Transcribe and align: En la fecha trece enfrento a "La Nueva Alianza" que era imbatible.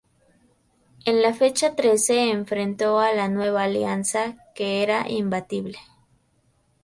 En 1.05 1.21
la 1.21 1.31
fecha 1.31 1.75
trece 1.75 2.31
enfrento 2.31 2.97
a 2.97 3.13
"La 3.13 3.27
Nueva 3.27 3.65
Alianza" 3.65 4.35
que 4.55 4.81
era 4.81 5.07
imbatible. 5.07 5.77